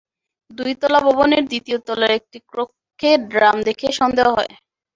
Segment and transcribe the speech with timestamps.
[0.51, 4.51] দুই তলা ভবনের দ্বিতীয় তলার একটি কক্ষে ড্রাম দেখে সন্দেহ হয়।